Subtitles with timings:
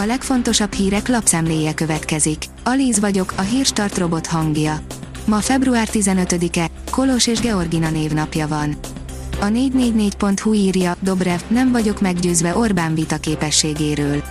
[0.00, 2.44] A legfontosabb hírek lapszemléje következik.
[2.64, 4.80] Alíz vagyok, a hírstart robot hangja.
[5.24, 8.76] Ma február 15-e, Kolos és Georgina névnapja van.
[9.40, 14.22] A 444.hu írja, Dobrev, nem vagyok meggyőzve Orbán vita képességéről.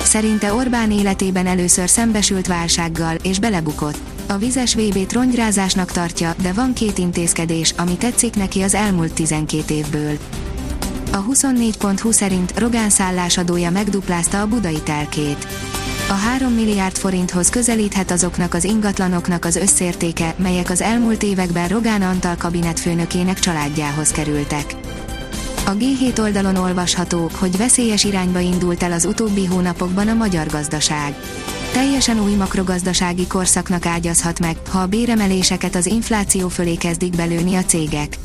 [0.00, 3.98] Szerinte Orbán életében először szembesült válsággal, és belebukott.
[4.26, 9.74] A vizes VB-t rongyrázásnak tartja, de van két intézkedés, ami tetszik neki az elmúlt 12
[9.74, 10.18] évből.
[11.14, 15.46] A 24.20 szerint Rogán szállásadója megduplázta a budai telkét.
[16.08, 22.02] A 3 milliárd forinthoz közelíthet azoknak az ingatlanoknak az összértéke, melyek az elmúlt években Rogán
[22.02, 24.74] Antal kabinetfőnökének családjához kerültek.
[25.66, 31.14] A G7 oldalon olvasható, hogy veszélyes irányba indult el az utóbbi hónapokban a magyar gazdaság.
[31.72, 37.64] Teljesen új makrogazdasági korszaknak ágyazhat meg, ha a béremeléseket az infláció fölé kezdik belőni a
[37.64, 38.18] cégek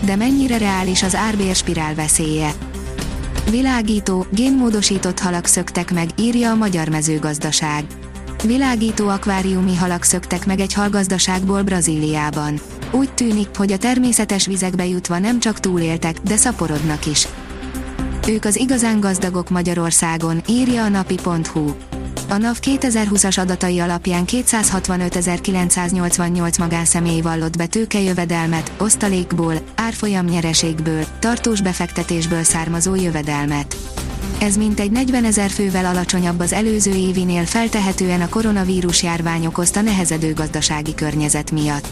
[0.00, 2.52] de mennyire reális az árbérspirál veszélye.
[3.50, 7.84] Világító, génmódosított halak szöktek meg, írja a Magyar Mezőgazdaság.
[8.44, 12.60] Világító akváriumi halak szöktek meg egy halgazdaságból Brazíliában.
[12.90, 17.28] Úgy tűnik, hogy a természetes vizekbe jutva nem csak túléltek, de szaporodnak is.
[18.28, 21.70] Ők az igazán gazdagok Magyarországon, írja a napi.hu.
[22.32, 32.42] A NAV 2020-as adatai alapján 265.988 magánszemély vallott be tőkejövedelmet, osztalékból, árfolyam nyereségből, tartós befektetésből
[32.42, 33.76] származó jövedelmet.
[34.38, 40.32] Ez mintegy 40 ezer fővel alacsonyabb az előző évinél feltehetően a koronavírus járvány okozta nehezedő
[40.32, 41.86] gazdasági környezet miatt.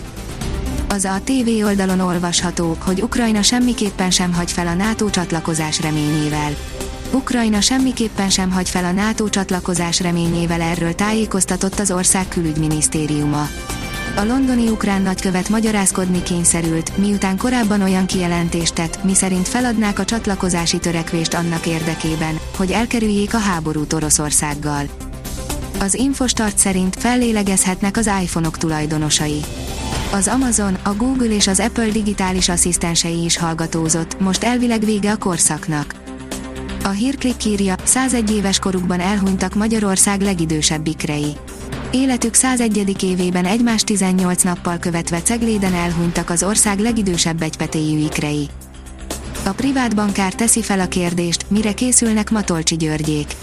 [0.88, 6.56] Az a TV oldalon olvasható, hogy Ukrajna semmiképpen sem hagy fel a NATO csatlakozás reményével
[7.12, 13.48] Ukrajna semmiképpen sem hagy fel a NATO csatlakozás reményével erről tájékoztatott az ország külügyminisztériuma.
[14.16, 20.78] A londoni ukrán nagykövet magyarázkodni kényszerült, miután korábban olyan kijelentést tett, miszerint feladnák a csatlakozási
[20.78, 24.84] törekvést annak érdekében, hogy elkerüljék a háborút Oroszországgal.
[25.78, 29.40] Az Infostart szerint fellélegezhetnek az iPhone-ok tulajdonosai.
[30.12, 35.16] Az Amazon, a Google és az Apple digitális asszisztensei is hallgatózott, most elvileg vége a
[35.16, 36.09] korszaknak.
[36.84, 41.36] A hírklik írja, 101 éves korukban elhunytak Magyarország legidősebb ikrei.
[41.90, 43.02] Életük 101.
[43.02, 48.48] évében egymás 18 nappal követve Cegléden elhunytak az ország legidősebb egypetéjű ikrei.
[49.44, 53.34] A privát bankár teszi fel a kérdést, mire készülnek Matolcsi Györgyék.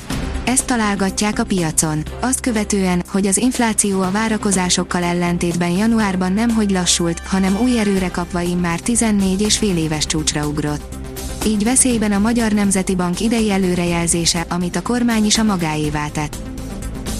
[0.43, 2.03] Ezt találgatják a piacon.
[2.19, 8.09] Azt követően, hogy az infláció a várakozásokkal ellentétben januárban nem hogy lassult, hanem új erőre
[8.09, 11.06] kapva immár 14 és fél éves csúcsra ugrott
[11.47, 16.37] így veszélyben a Magyar Nemzeti Bank idei előrejelzése, amit a kormány is a magáévá tett.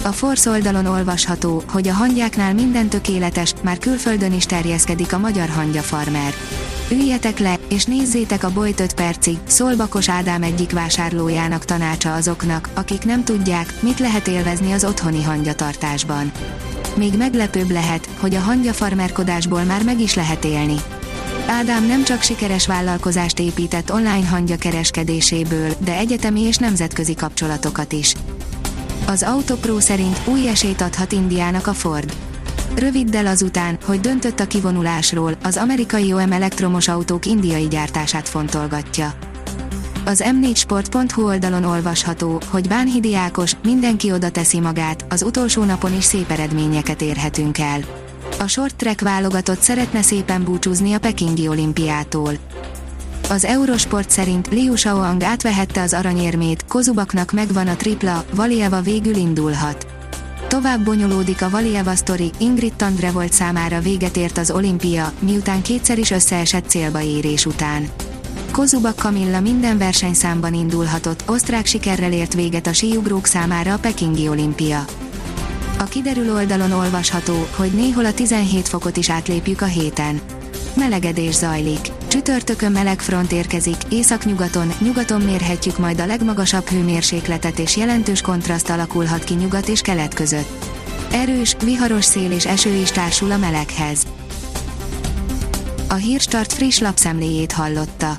[0.02, 5.48] A Force oldalon olvasható, hogy a hangyáknál minden tökéletes, már külföldön is terjeszkedik a magyar
[5.48, 6.32] hangya farmer.
[6.90, 12.68] Üljetek le, és nézzétek a Bolyt 5 percig, szól Bakos Ádám egyik vásárlójának tanácsa azoknak,
[12.74, 16.32] akik nem tudják, mit lehet élvezni az otthoni hangyatartásban.
[16.96, 20.76] Még meglepőbb lehet, hogy a hangyafarmerkodásból már meg is lehet élni.
[21.50, 28.14] Ádám nem csak sikeres vállalkozást épített online hangya kereskedéséből, de egyetemi és nemzetközi kapcsolatokat is.
[29.06, 32.16] Az Autopro szerint új esélyt adhat Indiának a Ford.
[32.74, 39.14] Röviddel azután, hogy döntött a kivonulásról, az amerikai OM elektromos autók indiai gyártását fontolgatja.
[40.04, 46.04] Az m4sport.hu oldalon olvasható, hogy Bánhidi Ákos, mindenki oda teszi magát, az utolsó napon is
[46.04, 47.80] szép eredményeket érhetünk el.
[48.40, 52.32] A short track válogatott szeretne szépen búcsúzni a Pekingi olimpiától.
[53.28, 59.86] Az Eurosport szerint Liu Shaoang átvehette az aranyérmét, Kozubaknak megvan a tripla, Valieva végül indulhat.
[60.48, 65.98] Tovább bonyolódik a Valieva sztori, Ingrid Tandre volt számára véget ért az olimpia, miután kétszer
[65.98, 67.88] is összeesett célba érés után.
[68.52, 74.84] Kozubak Kamilla minden versenyszámban indulhatott, osztrák sikerrel ért véget a síugrók számára a Pekingi olimpia.
[75.78, 80.20] A kiderül oldalon olvasható, hogy néhol a 17 fokot is átlépjük a héten.
[80.74, 81.80] Melegedés zajlik.
[82.08, 89.24] Csütörtökön meleg front érkezik, északnyugaton, nyugaton mérhetjük majd a legmagasabb hőmérsékletet és jelentős kontraszt alakulhat
[89.24, 90.64] ki nyugat és kelet között.
[91.12, 94.06] Erős, viharos szél és eső is társul a meleghez.
[95.88, 98.18] A Hírstart friss lapszemléjét hallotta.